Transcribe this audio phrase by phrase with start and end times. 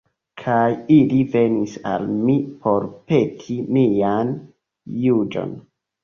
[0.41, 0.61] Kaj
[0.93, 4.31] ili venis al mi por peti mian
[5.03, 5.53] juĝon.